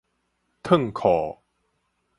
[0.63, 1.41] 褪褲